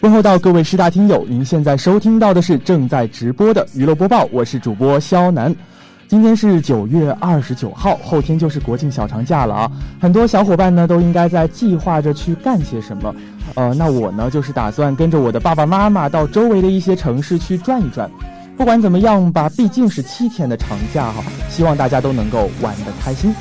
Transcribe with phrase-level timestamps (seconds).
[0.00, 5.54] 问候到各位师大听友，您现在收听到的是正在直播的娱乐播报，我是主播肖楠。
[6.08, 9.70] 今天是九月二十九号，后天就是国庆小长假了啊！
[10.00, 13.14] 很多小伙伴呢都应该在计划着去干些什么。
[13.54, 18.10] 呃，那我呢就是打算跟着我的爸爸妈妈到周围的一些城市去转一转。
[18.56, 23.32] 不管怎么样吧，毕竟是七天的长假哈，希望大家都能够玩得开心。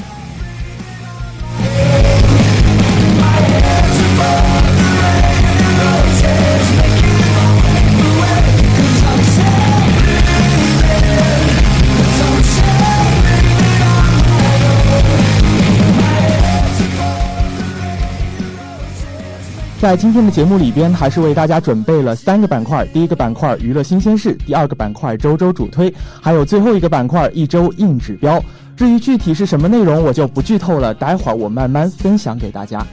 [19.80, 22.86] 在今天的节目里边，还是为大家准备了三个板块。
[22.88, 28.44] 第一个板块娱乐新鲜事，第二个板块周周主推，还有最后一个板块一周硬指标。
[28.76, 32.86] 至于具体是什么内容，我就不剧透了，待会儿我慢慢分享给大家。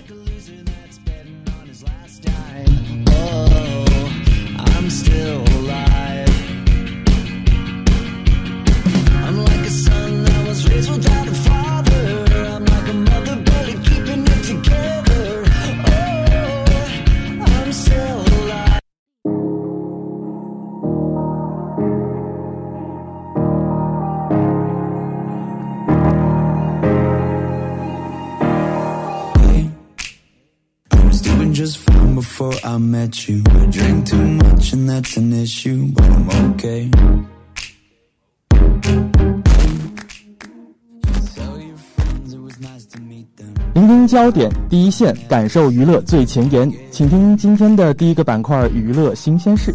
[32.76, 33.42] I met you.
[33.48, 36.90] I drink too much and that's an issue, but I'm okay.
[42.60, 42.84] Nice、
[43.72, 46.70] 聆听焦点第一线，感受娱乐最前沿。
[46.90, 49.72] 请听今天的第一个板块《娱乐新鲜事》。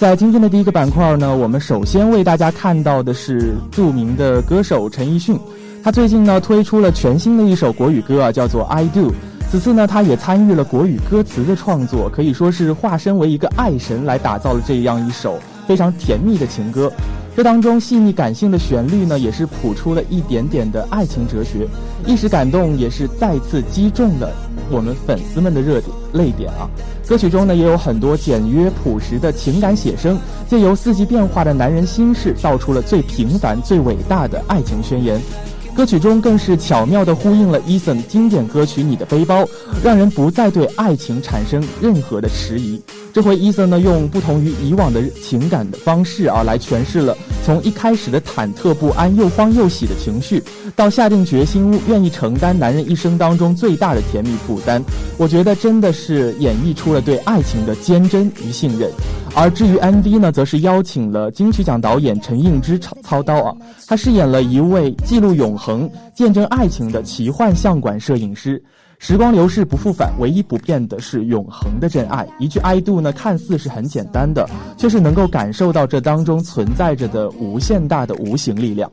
[0.00, 5.38] 在今天的第一个板块呢，我们首先为大家看到的是著名的歌手陈奕迅，
[5.84, 9.10] 他最近呢推出了全新的一首国语歌，叫做《I Do》。
[9.50, 16.90] 此次呢，他也参与了国语歌词的创作，可以说是化身为一个爱神来打造了这样一首非常甜蜜的情歌。
[17.34, 21.66] 这当中细腻感性的旋律呢，也是谱出了一点点的爱情哲学，
[22.06, 24.32] 一时感动也是再次击中了
[24.70, 26.70] 我们粉丝们的热点泪点啊。
[27.08, 30.16] 歌曲中呢，也有很多简约朴实的情感写生，
[30.48, 35.20] 借由四季变化的男人心事，道出了最平凡、最伟大的爱情宣言。
[35.74, 39.44] 歌曲中更是巧妙地呼应了 Eason 经典歌曲《你的背包》，
[39.82, 42.80] 让人不再对爱情产生任何的迟疑。
[43.12, 47.16] 这回 Eason 呢，用不同于以往的情感的方式啊，来诠释了
[47.50, 50.40] 从一开始的忐忑不安、又慌又喜的情绪，
[50.76, 54.80] 到下定决心愿意承担男人一生当中最大的甜蜜负担。
[55.18, 58.88] 我觉得真的是演绎出了对爱情的坚贞与信任。
[59.34, 63.52] 而至于 MV 呢，则是邀请了金曲奖导演陈映之操操刀啊，
[63.88, 68.62] 他饰演了一位记录永恒、见证爱情的奇幻相馆摄影师。
[69.02, 72.28] 时光流逝不复返，唯一不变的是永恒的真爱。
[72.38, 74.46] 一句 I do 呢，看似是很简单的，
[74.76, 78.92] 却是能够感受到这当中存在着的无限大的无形力量。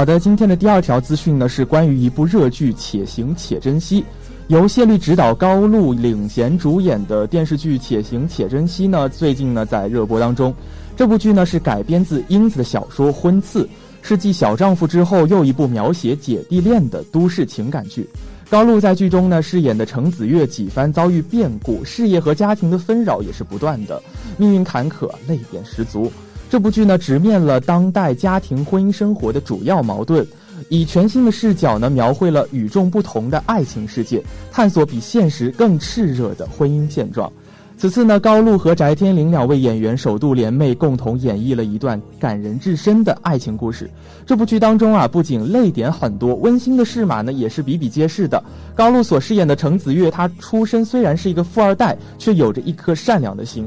[0.00, 4.00] 好的，今天的第二条资讯呢是关于一部热剧《且行且珍惜》，
[4.48, 10.54] 由谢律执导、高露领衔主演的电视剧《且行且珍惜》呢，最近呢在热播当中。
[10.96, 13.64] 这部剧呢是改编自英子的小说《婚次》，
[14.00, 18.08] 是继《小丈夫》之后又一部描写姐弟恋的都市情感剧。
[18.48, 24.02] 高露在剧中呢饰演的程子月几番遭遇变故，事业和家庭的纷扰也是不断的，
[24.38, 26.10] 命运坎坷，泪点十足。
[26.50, 30.26] 这部剧呢，直面了当代家庭婚姻生活的主要矛盾，
[30.68, 34.20] 以全新的视角呢，描绘了与众不同的爱情世界，
[34.50, 37.32] 探索比现实更炽热的婚姻现状。
[37.78, 43.88] 此次呢，高露和翟天临两位演员首度联袂，共同演绎了一段感人至深的爱情故事。
[44.26, 48.42] 这部剧当中啊，不仅泪点很多，温馨的戏码呢也是比比皆是的。
[48.74, 53.66] 高露所饰演的程子月，她出身虽然是一个富二代，却有着一颗善良的心，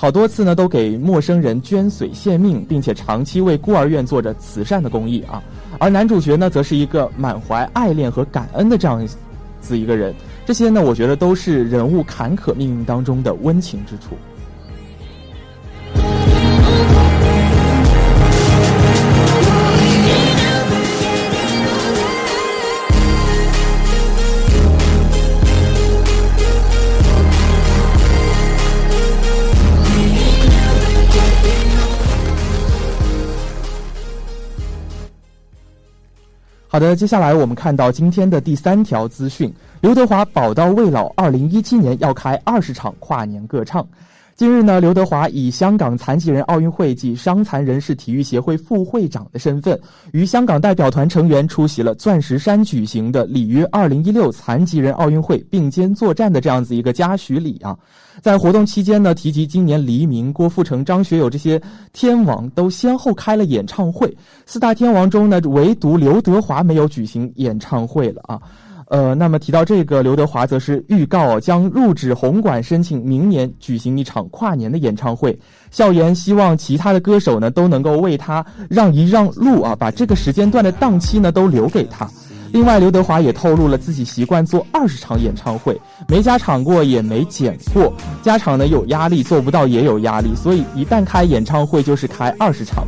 [0.00, 5.42] 好多次呢都给陌生人捐髓献命，并且长期为孤儿院做着慈善的公益啊。
[5.78, 9.06] 而男主角呢，则是一个满怀爱恋和感恩的这样
[9.60, 10.14] 子一个人。
[10.46, 14.16] 这些呢，我觉得都是人物坎坷命运当中的温情之处。
[36.72, 43.84] 好的，接下来我们看到今天的第三条资讯：刘德华宝刀未老，二零一七年要开二十场跨年歌唱。
[44.40, 49.78] 近日呢，刘德华以香港残疾人奥运会暨伤残人士体育协会副会长的身份，
[50.14, 57.76] 与香港代表团成员出席了钻石山举行的里约二零一六残疾人奥运会并肩作战的这样子一个嘉许礼啊。
[58.22, 61.60] 在活动期间呢，提及今年黎明、郭富城、张学友这些
[61.92, 64.16] 天王都先后开了演唱会，
[64.46, 68.40] 四大天王中呢，唯独刘德华没有举行演唱会了啊。
[68.90, 75.38] 呃，那么提到这个，刘德华则是预告将入职红馆，申请明年举行一场跨年的演唱会，
[75.70, 82.10] 笑言希望其他的歌手呢都能够为他让一让路啊，把这个时间段的档期呢都留给他。
[82.52, 87.94] 另外，刘德华也透露了自己习惯做二十场演唱会，没加场过也没减过。
[88.22, 92.84] 加场呢有压力，做不到也有压力，所以一旦开演唱会就是开二十场。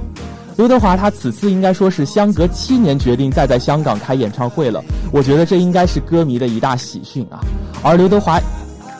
[0.56, 7.40] 刘德华他此次应该说是相隔七年决定再在香港开演唱会了，我觉得这应该是歌迷的一大喜讯啊。
[7.82, 8.38] 而刘德华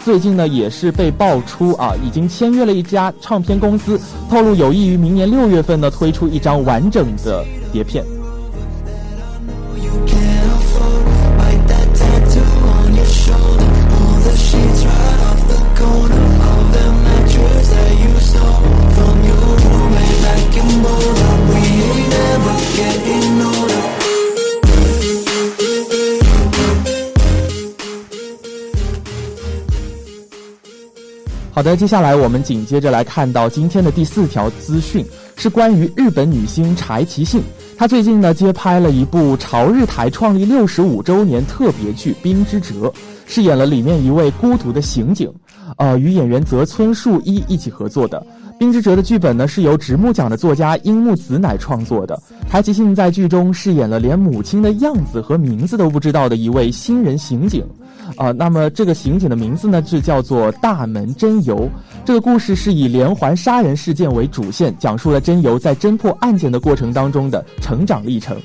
[0.02, 8.05] 最近呢也是被爆出啊已经签约了一家唱片公司，透露有意于明年六月份呢推出一张完整的碟片。
[31.62, 35.06] 好的，接下来我们紧接着来看到今天的第四条资讯，
[35.36, 37.40] 是关于日本女星柴崎幸。
[37.78, 42.88] 她最近呢接拍了一部朝日台创立六十五周年特别剧《冰之哲》，
[43.26, 45.32] 饰演了里面一位孤独的刑警，
[45.76, 48.18] 呃，与演员泽村树一一起合作的。
[48.58, 52.20] 《冰之哲》的剧本呢是由直木奖的作家樱木子乃创作的。
[52.50, 57.64] 柴崎幸在剧中饰演了连母亲的样子和名字都不知道的一位新人刑警。
[58.16, 61.68] 啊，那么这个刑警的名字呢，是叫做大门真由。
[62.04, 68.36] 这个故事是以连环杀人事件为主线，讲述了真由在侦破案件的过程当中的成长历程。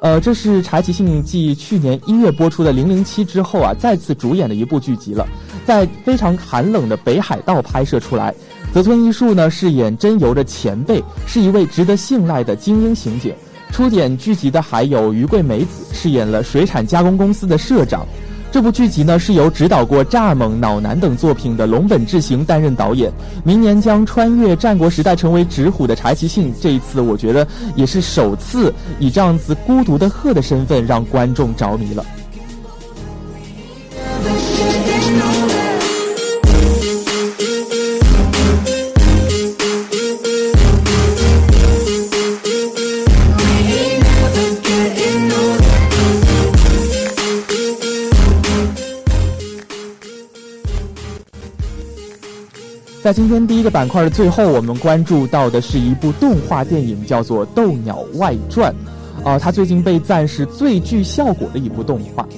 [0.00, 5.26] 呃，这是柴崎幸继去年一月播出的《零零七》之后啊，再次主演的一部剧集了。
[5.66, 8.32] 在非常寒冷的北海道拍摄出来。
[8.72, 13.34] 泽村一树呢，饰演真由的前辈，是一位值得信赖的精英刑警。
[13.72, 18.06] 出演剧集的还有于桂美子，饰演了水产加工公司的社长。
[18.50, 23.12] 这部剧集呢是由指导过《蚱蜢》《脑男》等作品的龙本智行担任导演。
[23.44, 32.04] 明年将穿越战国时代成为直虎的柴崎幸，这一次我觉得也是首次以这样子孤独的鹤的身份让观众着迷了。
[53.08, 58.70] 在今天第一个板块的最后，我们关注到的是一部动画电影，叫做《斗鸟外传》。
[59.26, 62.28] 啊，它最近被赞是最具效果的一部动画，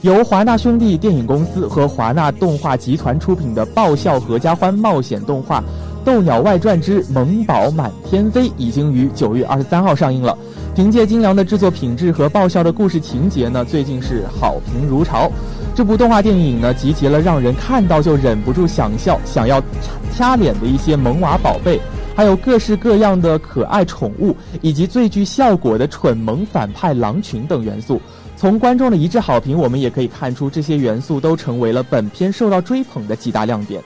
[0.00, 5.60] 由华纳兄弟电影公司和华纳动画集团出品的爆笑合家欢冒险动画
[6.04, 10.36] 《斗鸟外传之萌宝满天飞》已经于九月二十三号上映了。
[10.74, 15.30] 凭借精良的制作品质和爆笑的故事情节呢，最近是好评如潮。
[15.76, 19.62] 这部动画电影呢，集结了让人看到就忍不住想笑、想要
[20.10, 21.78] 掐脸的一些萌娃宝贝，
[22.14, 28.00] 还有各式各样的可爱宠物，以及最具效果的蠢萌反派狼群等元素。
[28.38, 33.82] 从观众的一致好评，我们也可以看出，这些元素都成为了本片受到追捧的几大亮点。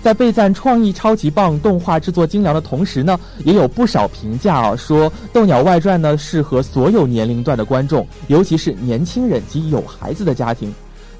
[0.00, 10.72] 在被赞创意超级棒、动画制作精良的同时呢，也有不少评价啊，说《斗鸟外传》呢适合所有年龄段的观众，尤其是年轻人及有孩子的家庭。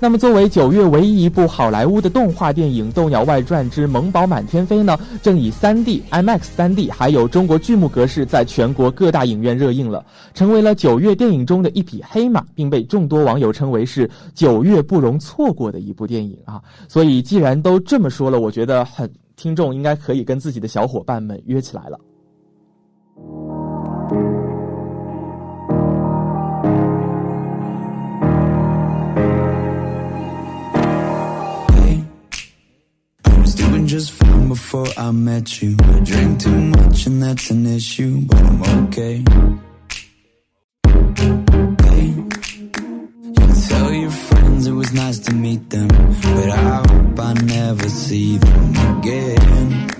[0.02, 10.04] 那么，作为九月唯一一部好莱坞的动画电影《斗鸟外传之萌宝满天飞》呢，正以 3D、IMAX 3D 还有中国剧目格式在全国各大影院热映了，
[10.34, 16.60] 成为了九月电影中的一匹黑马，并被众多网友称为是九月不容错过的一部电影啊。
[16.88, 21.96] 所以，既然都这么说了，我觉得很听众应该可以跟自己的小伙伴们约起来了。
[33.92, 35.76] Just fine before I met you.
[35.82, 39.22] I drink too much and that's an issue, but I'm okay.
[41.88, 42.06] Hey,
[43.36, 47.86] you tell your friends it was nice to meet them, but I hope I never
[47.90, 49.90] see them again.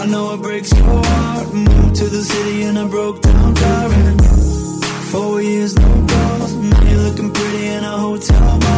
[0.00, 1.54] I know it breaks your heart.
[1.54, 3.56] Moved to the city in a broke down.
[3.56, 4.20] And
[5.12, 6.52] four years, no calls.
[6.52, 8.75] Now you're looking pretty in a hotel bar.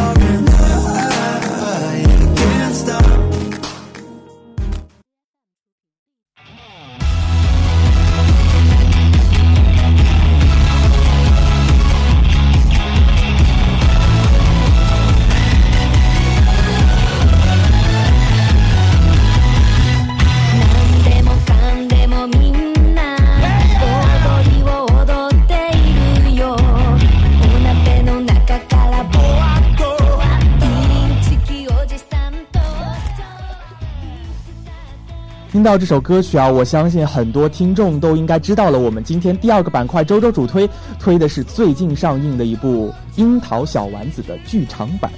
[35.59, 38.79] 听到这首歌曲啊，我相信很多听众都应该知道了。
[38.79, 40.65] 我们今天第二个板块周周主推，
[40.97, 42.87] 推的是最近上映的一部
[43.17, 45.11] 《樱桃小丸子》的剧场版。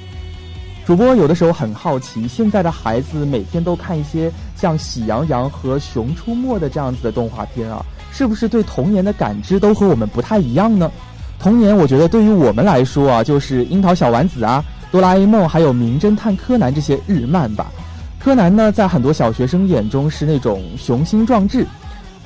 [0.84, 10.92] 主播有的时候很好奇，现在的孩子每天都看一些像《喜羊羊》和《熊出没》的这样子的动画片啊，是不是对童年的感知都和我们不太一样呢？
[11.38, 17.72] 童年，我觉得对于我们来说啊，就是《樱桃小丸子》啊、《哆啦 A 梦》还有《名侦探柯南》这些日漫吧。
[18.24, 21.64] 柯南呢，在很多小学生眼中是那种雄心壮志；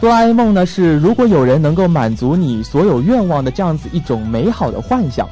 [0.01, 5.25] 哆啦 A 梦呢，是如果有人能够满足你所有愿望的这样子一种美好的幻想。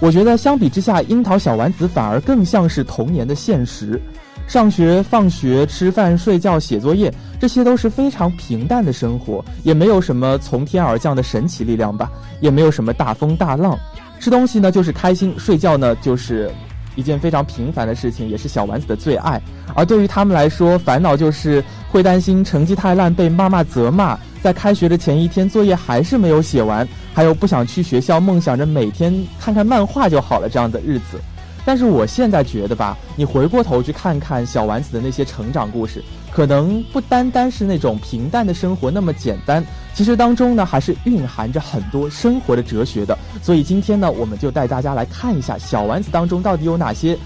[0.00, 4.00] 我觉得相比之下，樱桃小丸子反而更像是童年的现实。
[4.48, 13.78] 上学、放学、吃饭、睡觉、写作业，这些都是非常平淡的生活，也没有什么从天而降的神奇力量吧，也没有什么大风大浪。
[14.18, 16.50] 吃东西呢就是开心，睡觉呢就是。
[16.96, 19.40] 一件非常平凡的事情，也是小丸子的最爱。
[19.74, 31.20] 而对于他们来说，烦恼就是会担心成绩太烂被妈妈责骂，在开学的前一天作业还是没有写完，还有不想去学校，梦想着每天看看漫画就好了这样的日子。
[31.64, 43.18] 但是我现在觉得吧，你回过头去看看小丸子的那些成长故事，可能不单单是那种平淡的生活那么简单，其实当中呢还是蕴含着很多生活的哲学的。
[43.42, 47.18] 所以今天呢，我们就带大家来看一下小丸子当中到底有哪些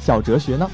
[0.00, 0.68] 小哲学呢？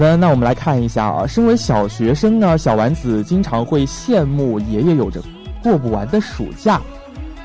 [0.00, 1.26] 好的，那我们来看一下啊。
[1.26, 5.22] 身为小学生呢，小丸子经常会羡慕爷爷有着
[5.62, 6.80] 过不完的暑假。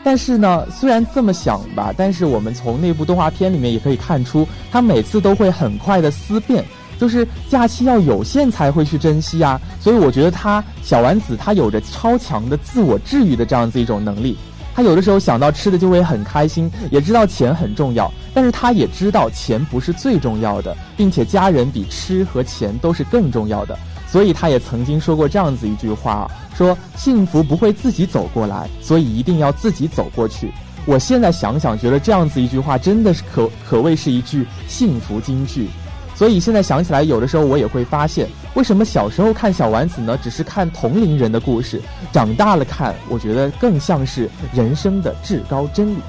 [0.06, 6.64] 但是呢，虽然这么想吧，但是我们从那部动画片里面也可以看出，他每次都会很快的思变，
[6.98, 9.60] 就是假期要有限才会去珍惜啊。
[9.82, 14.38] 所以我觉得他小丸子他有着超强的自我治愈的这样子一种能力。
[14.76, 30.52] 他有的时候想到吃的就会很开心，也知道钱很重要，但是他也知道钱不是最重要的，并且家人比吃和钱都是更重要的，所以他也曾经说过这样子一句话：说幸福不会自己走过来，所以一定要自己走过去。
[30.86, 35.70] 我现在想想，觉得这样子一句话真的是可可谓是一句幸福金句。
[36.16, 40.18] 所以现在想起来，有的时候我也会发现，为什么小时候看小丸子呢？
[40.24, 41.82] 只是看同龄人的故事，
[42.14, 46.00] 长大了看，我觉得更像是人生的至高真理。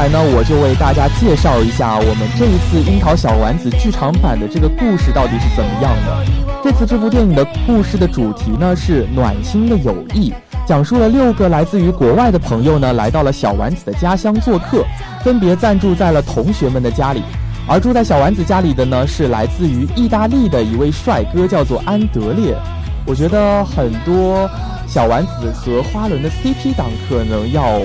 [0.00, 6.24] 来呢，我就为大家介绍一下我们这一次《樱桃小丸子》剧场版的这个故事到底是怎么样的。
[6.64, 10.32] 这次这部电影的故事的主题呢是暖心的友谊，
[10.66, 14.82] 讲述了六个来自于国外的朋友呢来到了小丸子的家乡做客，
[15.22, 17.22] 分别暂住在了同学们的家里。
[17.68, 22.56] 而住在小丸子家里的呢是来自于意大利的一位帅哥，叫做安德烈。
[23.04, 24.48] 我觉得很多
[24.86, 27.78] 小丸子和花轮的 CP 党可能要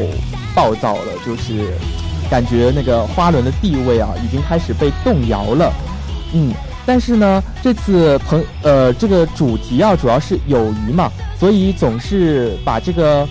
[0.55, 1.74] 暴躁了，就是
[2.29, 5.72] 感觉那个花轮的地位啊已经开始被动摇了。
[6.34, 6.53] 嗯。
[6.88, 13.27] 但是呢，这次朋呃这个主题啊，主要是友谊嘛，所以总是把这个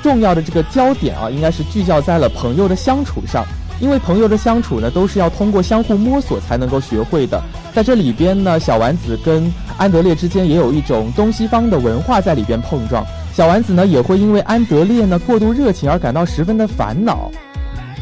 [0.00, 3.44] 重要的这个焦点啊，应该是聚焦在了朋友的相处上。
[3.80, 7.42] 因为朋友的相处呢，都是要通过相互摸索才能够学会的。
[7.72, 13.04] 在这里边呢，小丸子跟安德烈之间也有一种东西方的文化在里边碰撞。
[13.34, 17.28] 小丸子呢，也会因为安德烈呢过度热情而感到十分的烦恼。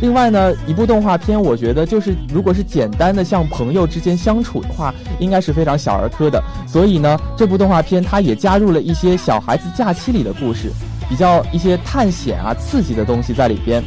[0.01, 6.43] 另外呢，一部动画片，我觉得就是如果是简单的像朋友之间相处的话，应该是非常小儿科的。
[6.67, 10.71] 所以呢，这部动画片它也加入了一些小孩子假期里的故事，
[11.09, 13.83] 比较一些探险啊、刺激的东西在里边。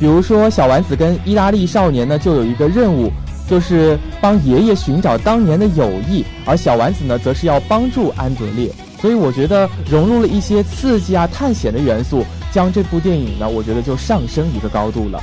[0.00, 3.12] 比如说，小丸子跟意大利少年呢，就有一个任务，
[3.48, 8.68] 就是帮爷爷寻找当年的友谊，而小丸子呢，则是要帮助安德烈。
[9.00, 15.22] 所以我觉得融入了一些刺激啊、探险的元素，将这部电影呢，我觉得就上升一个高度了。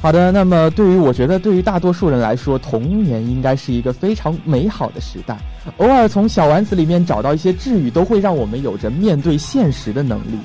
[0.00, 5.36] 好的，那么对于我觉得，对于大多数人来说，童年应该是一个非常美好的时代。
[5.78, 10.38] 偶尔从小丸子里面找到一些治愈，都会让我们有着面对现实的能力。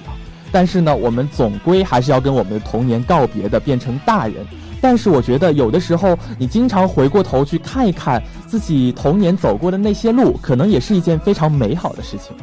[0.52, 4.38] 但是呢，我们总归还是要跟我们的童年告别的，变成大人。
[4.82, 12.36] 但是我觉得，有的时候你经常回过头去看一看自己童年走过的那些路，可能也是一件非常美好的事情。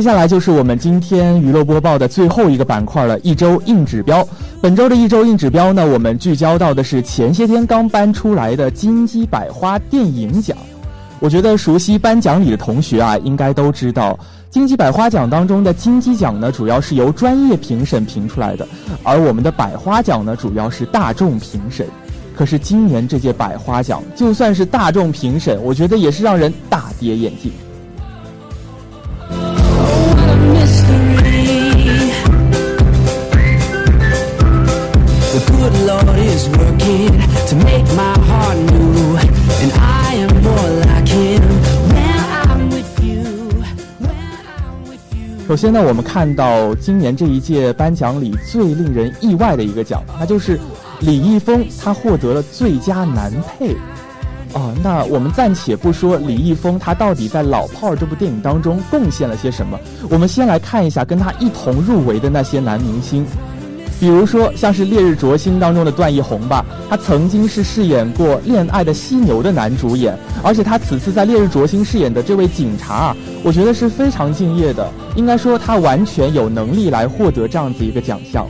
[0.00, 4.26] 接下来就是我们今天娱乐播报的最后一个板块了，一周硬指标。
[4.62, 10.56] 本周的一周硬指标呢，我们聚焦到的是前些天刚颁出来的金鸡百花电影奖。
[11.18, 18.66] 我觉得熟悉颁奖礼的同学啊，应该都知道，金鸡百花奖当中的金鸡奖呢，主要是由专业评审评出来的，
[19.02, 21.86] 而我们的百花奖呢，主要是大众评审。
[22.34, 27.52] 可是今年这届百花奖，就算是大众评审，我觉得也是让人大跌眼镜。
[45.50, 50.56] 首先呢，我们看到今年这一届颁奖里最令人意外的一个奖，那就是
[51.00, 53.74] 李易峰他获得了最佳男配。
[54.52, 59.76] 哦，那我们暂且不说李易峰他到底在《老炮儿》这部电影当中贡献了些什么，
[60.08, 63.26] 我们先来看一下跟他一同入围的那些男明星，
[64.00, 78.46] 比如说像是《烈日灼心》当中的段奕宏吧，他曾经是饰演过《恋爱的犀牛》的男主演，而且他此次在《烈日灼心》饰演的这位警察啊，我觉得是非常敬业的，应该说他完全有能力来获得这样子一个奖项。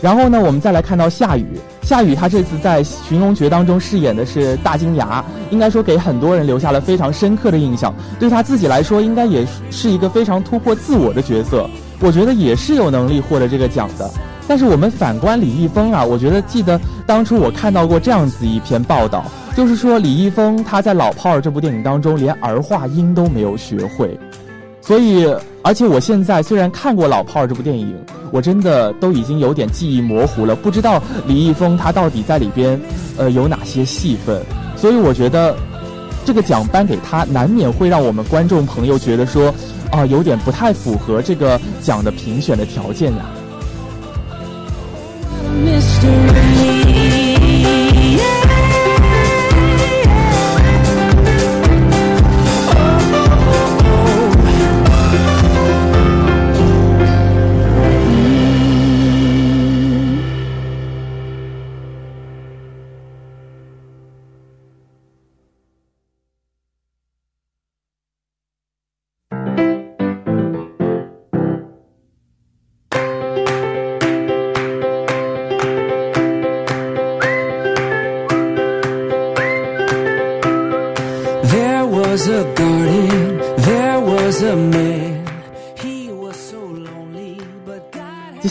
[0.00, 1.46] 然后呢，我们再来看到夏雨。
[1.82, 7.94] 夏雨他这次在《寻龙诀》当中饰演的是大金牙，应该说给很多人留下了非常深刻的印象。
[8.18, 11.70] 对他自己来说，应该也是一个非常突破自我的角色。
[12.00, 14.10] 我觉得也是有能力获得这个奖的。
[14.52, 19.24] 但是我们反观李易峰啊，我觉得记得当初我看到过这样子一篇报道，
[19.56, 24.14] 就是说李易峰他在《老炮儿》这部电影当中连儿化音都没有学会，
[24.82, 25.26] 所以
[25.62, 27.96] 而且我现在虽然看过《老炮儿》这部电影，
[28.30, 32.78] 我真的都已经有点记忆模糊了，不知道李易峰他到底在里边
[33.16, 34.42] 呃有哪些戏份，
[34.76, 35.56] 所以我觉得
[36.26, 39.50] 这个奖颁给他，难免会让我们观众朋友觉得说
[39.90, 43.24] 啊有点不太符合这个奖的评选的条件呀。
[45.52, 46.41] 接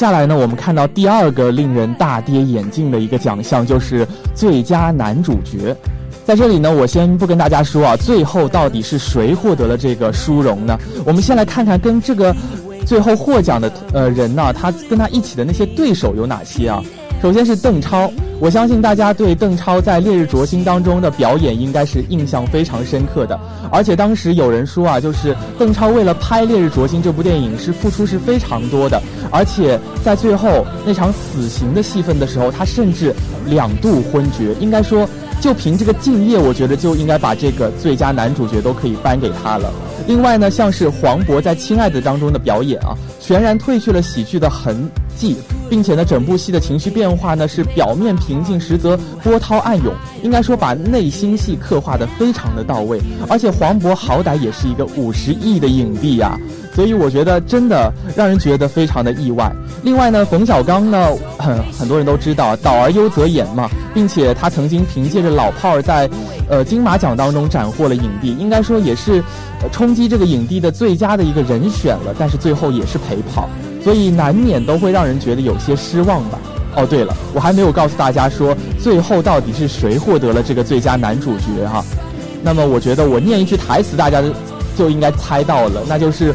[0.02, 5.78] 接下来呢，我们看到第二个令人大跌眼镜的一个奖项，就是最佳男主角。
[6.26, 10.76] 在这里呢，我先不跟大家说啊，最后到底是谁获得了这个殊荣呢？
[11.06, 12.36] 我们先来看看跟这个
[12.84, 16.82] 最后获奖的呃人呢，他跟他一起的那些对手有哪些啊？
[17.22, 23.40] 首先是邓超，我相信大家对邓超在《烈日灼心》当中的表演应该是印象非常深刻的。
[23.72, 29.00] 而且当时有人说啊，就是邓超为了拍《烈日灼心》这部电影是付出是非常多的，
[29.32, 33.16] 而且在最后那场死刑的戏份的时候，他甚至
[33.48, 34.54] 两度昏厥。
[34.60, 35.08] 应该说，
[35.40, 39.72] 就凭这个敬业，我觉得就应该把这个最佳男主角都可以颁给他了。
[40.08, 45.38] 另外呢，像是黄渤在《亲爱的》当中的表演啊，全然褪去了喜剧的痕迹。
[45.70, 49.94] 并且呢，整部戏的情绪变化呢是表面平静，实则波涛暗涌。
[50.22, 53.00] 应该说，把内心戏刻画的非常的到位。
[53.30, 56.38] 而且黄渤好歹也是一个五十亿的影帝呀，
[56.74, 59.52] 所以我觉得真的让人觉得非常的意外。
[59.84, 66.10] 另外呢，冯小刚呢，很很多人都知道，导而优则演嘛，并且他曾经凭借着《老炮儿》在，
[66.50, 69.24] 呃金马奖当中斩获了影帝，应该说也是，
[69.72, 72.16] 冲击这个影帝的最佳的一个人选了。
[72.18, 73.50] 但是最后也是陪跑。
[73.84, 76.38] 所以难免都会让人觉得有些失望吧。
[76.76, 81.84] 哦，对了，我还没有告诉大家说最后到底是谁获得了这个最佳男主角哈。
[82.44, 84.22] 那么我觉得我念一句台词，大家
[84.78, 86.34] 就应该猜到了，那就是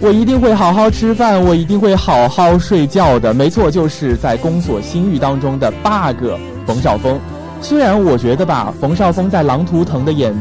[0.00, 3.34] 我一定会好好吃饭，我一定会好好睡觉的。
[3.34, 7.18] 没错，就是在《宫锁心玉》当中的 bug 冯绍峰。
[7.60, 10.32] 虽然我觉得吧，冯绍峰在《狼图腾》的演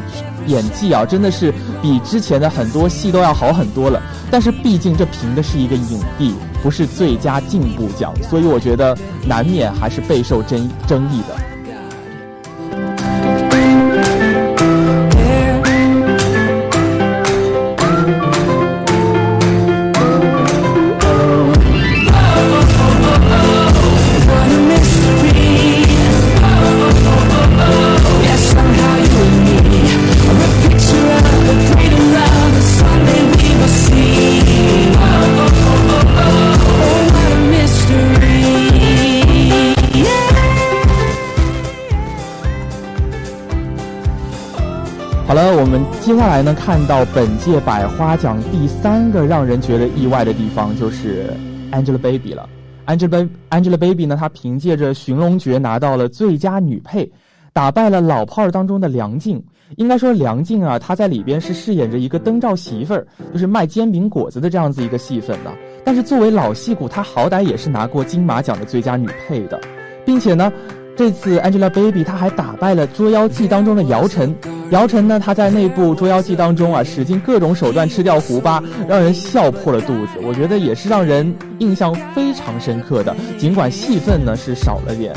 [0.45, 3.99] 演技啊，真的是比之前的很多戏都要好很多了。
[4.29, 11.56] 但是毕竟这凭的是一个影帝，不是最佳进步奖，所以我觉得难免还是备受争争议的。
[46.27, 51.33] 来呢，看到本届百花奖第三个让人觉得意外的地方，就是
[51.71, 52.49] Angelababy 了。
[52.85, 57.09] Angelababy Angelababy 呢，她凭借着《寻龙诀》拿到了最佳女配，
[57.53, 59.41] 打败了《老炮儿》当中的梁静。
[59.77, 65.51] 应该说，梁静啊，她在里边是饰演着一个灯罩媳妇儿，就是卖煎饼果子的这样子一个戏份的。
[65.85, 69.57] 但是作为老戏骨，她好歹也是拿过金马奖的最佳女配的，
[70.05, 70.51] 并且呢。
[70.97, 74.35] 这次 Angelababy 她还打败了《捉妖记》当中的姚晨。
[74.71, 80.13] 姚晨呢，她在那部《捉妖记》当中啊，使尽各种手段吃掉胡巴，让人笑破了肚子。
[80.23, 85.13] 我觉得也是让人印象非常深刻的，尽管戏份呢是少了点。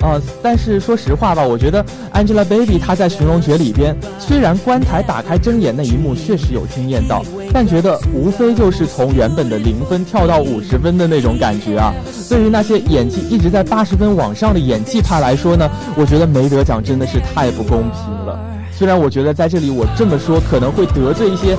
[0.00, 11.92] 啊，但是说实话吧，我觉得 Angelababy 她在《寻龙诀》里边，虽然棺材打开睁眼那一幕确实有惊艳到，但觉得无非就是从原本的零分跳到五十分的那种感觉啊。
[12.28, 18.38] 对于那些演技一直在八十分往上的演技派来说呢，我觉得没得奖真的是太不公平了。
[18.70, 21.56] 虽然我觉得在这里我这么说可能会得罪一些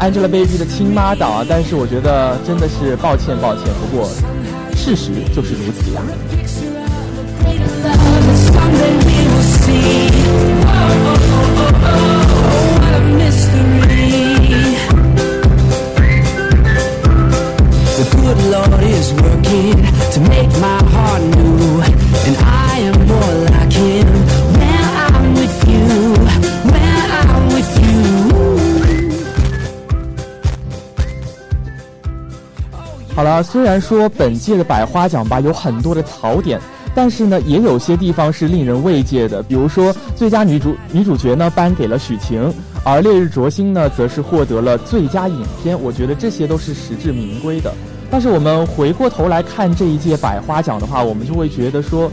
[0.00, 3.64] Angelababy 的亲妈党啊，但是我觉得真的是抱歉抱歉。
[3.80, 4.08] 不过
[4.74, 6.00] 事实就是如此呀。
[18.22, 19.74] good lord is working
[20.12, 21.82] to make my heart new
[22.24, 24.06] and i am more like him
[24.54, 26.14] when i'm with you
[26.70, 27.92] when i'm with you
[33.14, 36.60] 好了，虽然说本届的百花奖吧有很多的槽点，
[36.94, 42.50] 但是呢也有些地方是令人慰藉的，比如说最佳女主女主角呢颁给了许晴，
[42.84, 47.74] 而烈日灼心呢则是获得了最佳影片，我觉得这些都是实至名归的。
[48.12, 52.12] 但是我们回过头来看这一届百花奖的话，我们就会觉得说，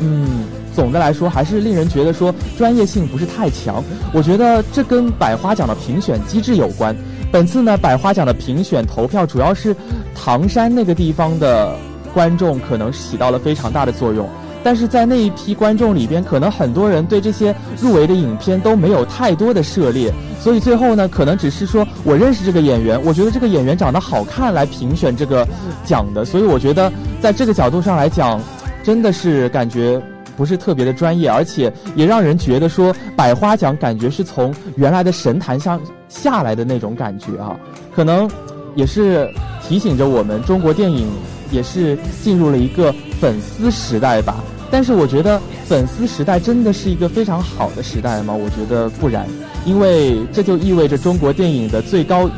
[0.00, 3.84] 嗯，总的来说还是令人觉得说专业性不是太强。
[4.14, 6.96] 我觉得这跟百花奖的评选机制有关。
[7.30, 9.76] 本次呢，百花奖的评选投票主要是
[10.14, 11.76] 唐山那个地方的
[12.14, 14.26] 观众可能起到了非常大的作用，
[14.64, 25.46] 但是在那一批观众里边，可能很多人对这些入围的影片都没有太多的涉猎，所以最后呢，可能只是说我认识这个演员，我觉得这个演员长得好看来评选这个
[25.84, 28.40] 奖的，所以我觉得在这个角度上来讲，
[28.82, 30.02] 真的是感觉。
[30.36, 37.56] 不是特别的专业，而且也让人觉得说百花奖感觉是从原来的神坛上下来的那种感觉啊，
[37.94, 38.28] 可能
[38.74, 41.06] 也是提醒着我们中国电影
[41.52, 44.42] 也是进入了一个粉丝时代吧。
[44.74, 48.34] 但是我觉得粉丝时代真的是一个非常好的时代吗？
[48.34, 49.24] 我觉得不然，
[49.64, 52.28] 因为这就意味着中国电影的最高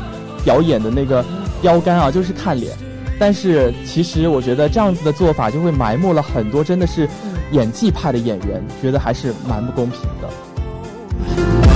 [0.45, 1.25] 表演的那个
[1.63, 2.71] 标杆啊，就是看脸。
[3.17, 7.09] 但是其实我觉得这样子的做法就会埋没了很多真的是。
[7.53, 11.66] 演技派的演员，觉得还是蛮不公平的。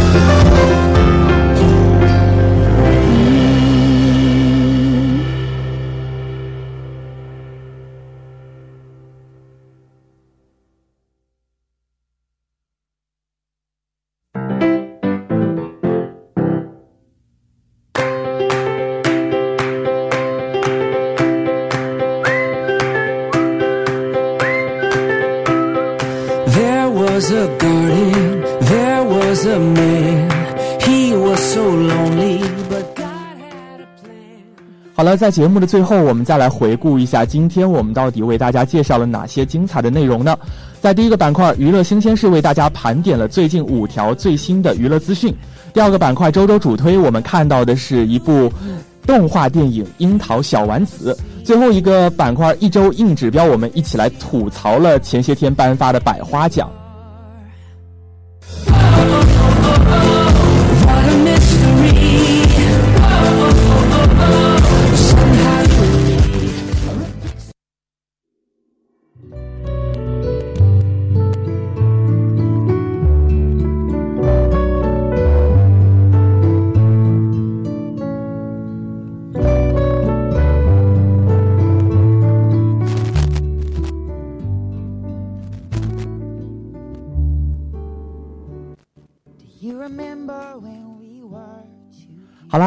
[35.16, 40.38] 在节目的最后，我们再来回顾一下今天我们到底为大家介绍了哪些精彩的内容呢？
[40.80, 45.34] 在第一个板块“娱乐新鲜事”，为大家盘点了最近五条最新的娱乐资讯。
[45.74, 48.52] 第二个板块“周周主推”，我们看到的是一部
[49.06, 51.16] 动画电影《樱桃小丸子》。
[51.46, 56.68] 最后一个板块“一周硬指标”，我们一起来吐槽了前些天颁发的百花奖。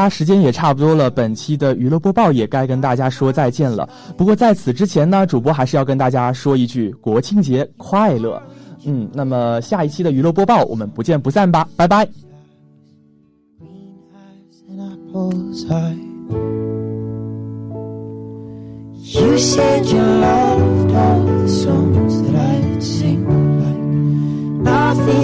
[0.09, 3.89] 时间也差不多了本期的娱乐播报也该跟大家说再见了。
[4.17, 8.43] 不过在此之前呢主播还是要跟大家说一句国庆节快乐。
[8.87, 12.07] 嗯那么下一期的娱乐播报我们不见不散吧拜拜。
[19.07, 23.23] You said you loved all the songs that i sing
[24.65, 25.15] nothing